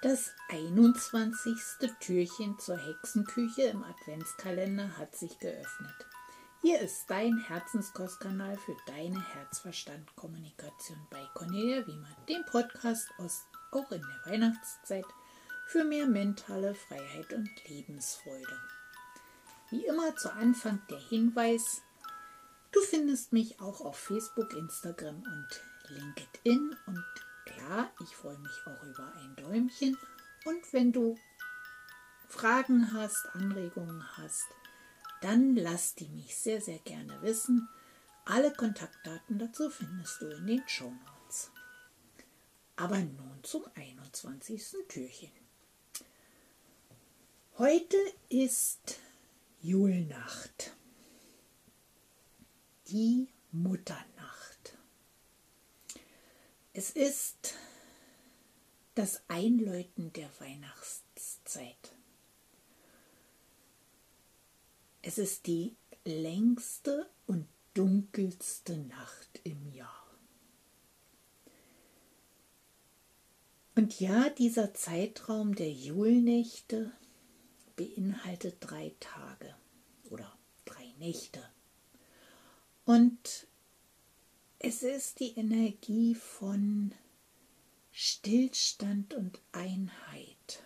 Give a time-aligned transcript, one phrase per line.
[0.00, 1.56] Das 21.
[1.98, 6.06] Türchen zur Hexenküche im Adventskalender hat sich geöffnet.
[6.62, 13.42] Hier ist dein Herzenskostkanal für deine Herzverstand-Kommunikation bei Cornelia Wiemann, dem Podcast aus,
[13.72, 15.04] auch in der Weihnachtszeit
[15.66, 18.56] für mehr mentale Freiheit und Lebensfreude.
[19.70, 21.82] Wie immer zu Anfang der Hinweis,
[22.70, 25.48] du findest mich auch auf Facebook, Instagram und
[25.88, 27.04] LinkedIn und
[27.58, 29.96] klar, ich freue mich auch über ein Däumchen
[30.44, 31.18] und wenn du
[32.28, 34.46] Fragen hast, Anregungen hast,
[35.22, 37.68] dann lass die mich sehr, sehr gerne wissen.
[38.24, 41.50] Alle Kontaktdaten dazu findest du in den Show Notes.
[42.76, 44.86] Aber nun zum 21.
[44.88, 45.32] Türchen.
[47.56, 47.96] Heute
[48.28, 49.00] ist
[49.62, 50.76] Julnacht,
[52.86, 54.17] die Mutternacht.
[56.78, 57.54] Es ist
[58.94, 61.92] das Einläuten der Weihnachtszeit.
[65.02, 70.06] Es ist die längste und dunkelste Nacht im Jahr.
[73.74, 76.92] Und ja, dieser Zeitraum der Julnächte
[77.74, 79.52] beinhaltet drei Tage
[80.10, 80.32] oder
[80.64, 81.42] drei Nächte.
[82.84, 83.47] Und
[84.60, 86.92] es ist die Energie von
[87.92, 90.62] Stillstand und Einheit.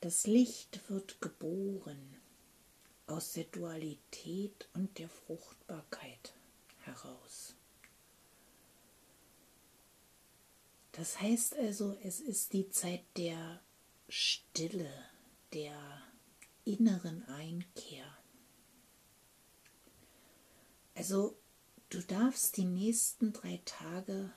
[0.00, 2.16] Das Licht wird geboren
[3.06, 6.34] aus der Dualität und der Fruchtbarkeit
[6.84, 7.54] heraus.
[10.92, 13.60] Das heißt also, es ist die Zeit der
[14.08, 14.92] Stille,
[15.52, 16.02] der
[16.64, 18.04] inneren Einkehr.
[20.94, 21.36] Also
[21.90, 24.32] du darfst die nächsten drei Tage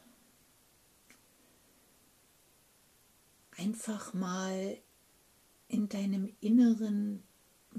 [3.58, 4.78] einfach mal
[5.68, 7.24] in deinem Inneren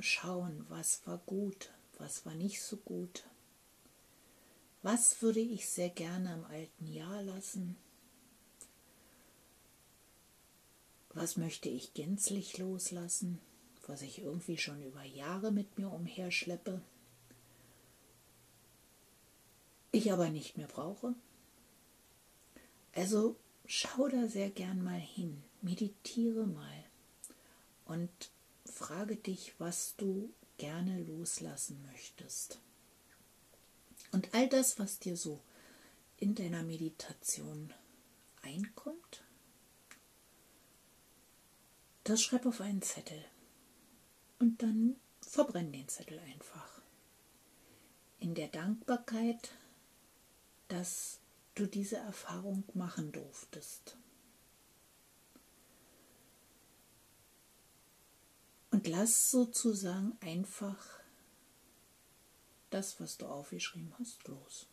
[0.00, 3.24] schauen, was war gut, was war nicht so gut.
[4.82, 7.76] Was würde ich sehr gerne im alten Jahr lassen?
[11.14, 13.38] was möchte ich gänzlich loslassen,
[13.86, 16.80] was ich irgendwie schon über Jahre mit mir umherschleppe,
[19.92, 21.14] ich aber nicht mehr brauche.
[22.94, 23.36] Also
[23.66, 26.84] schau da sehr gern mal hin, meditiere mal
[27.84, 28.10] und
[28.64, 32.60] frage dich, was du gerne loslassen möchtest.
[34.10, 35.40] Und all das, was dir so
[36.18, 37.72] in deiner Meditation
[38.42, 39.22] einkommt,
[42.04, 43.24] das schreib auf einen Zettel
[44.38, 46.82] und dann verbrenn den Zettel einfach.
[48.18, 49.52] In der Dankbarkeit,
[50.72, 51.20] dass
[51.54, 53.98] du diese Erfahrung machen durftest.
[58.70, 60.82] Und lass sozusagen einfach
[62.70, 64.66] das, was du aufgeschrieben hast, los.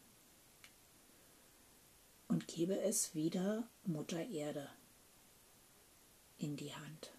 [2.29, 4.69] Und gebe es wieder Mutter Erde
[6.37, 7.11] in die Hand.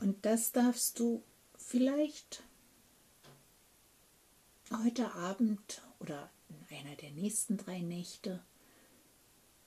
[0.00, 1.22] Und das darfst du
[1.58, 2.42] vielleicht
[4.70, 6.30] heute Abend oder
[6.70, 8.42] einer der nächsten drei Nächte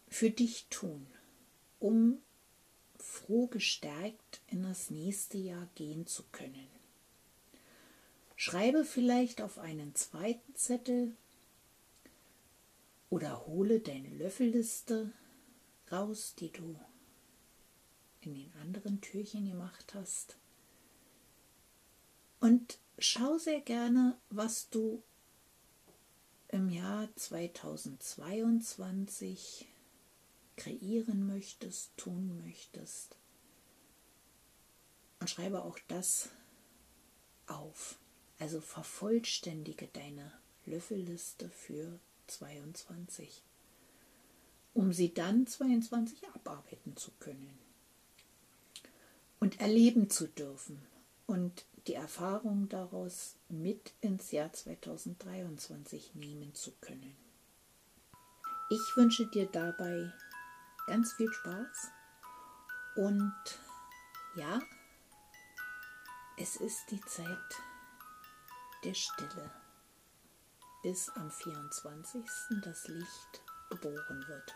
[0.07, 1.07] für dich tun,
[1.79, 2.21] um
[2.97, 6.67] froh gestärkt in das nächste Jahr gehen zu können.
[8.35, 11.15] Schreibe vielleicht auf einen zweiten Zettel
[13.09, 15.11] oder hole deine Löffelliste
[15.91, 16.79] raus, die du
[18.21, 20.37] in den anderen Türchen gemacht hast.
[22.39, 25.03] Und schau sehr gerne, was du
[26.51, 29.67] im Jahr 2022
[30.57, 33.15] kreieren möchtest, tun möchtest.
[35.19, 36.27] Und schreibe auch das
[37.47, 37.97] auf.
[38.37, 40.29] Also vervollständige deine
[40.65, 43.41] Löffelliste für 22,
[44.73, 47.57] um sie dann 22 abarbeiten zu können
[49.39, 50.81] und erleben zu dürfen
[51.27, 57.15] und die Erfahrung daraus mit ins Jahr 2023 nehmen zu können.
[58.69, 60.11] Ich wünsche dir dabei
[60.87, 61.91] ganz viel Spaß
[62.95, 63.33] und
[64.35, 64.61] ja,
[66.37, 67.61] es ist die Zeit
[68.83, 69.51] der Stille,
[70.83, 72.23] bis am 24.
[72.63, 74.55] das Licht geboren wird.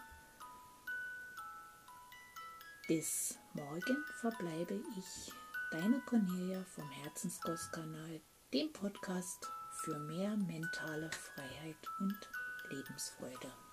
[2.87, 5.33] Bis morgen verbleibe ich,
[5.75, 8.21] deine Cornelia vom Herzenskostkanal,
[8.53, 9.51] dem Podcast
[9.83, 12.17] für mehr mentale Freiheit und
[12.69, 13.64] Lebensfreude.